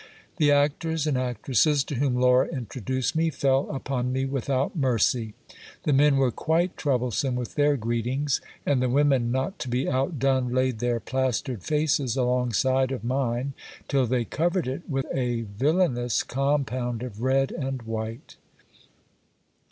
[0.37, 5.35] The actors and actresses, to whom Laura introduced me, fell upon me without mercy.
[5.83, 10.51] The men were quite troublesome with their greetings; and the women, not to be outdone,
[10.51, 13.53] laid their plastered faces alongside of mine,
[13.87, 18.37] till they covered it with a villanous compound of red and white.